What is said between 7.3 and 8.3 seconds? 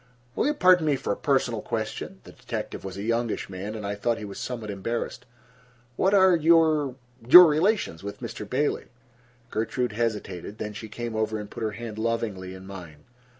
relations with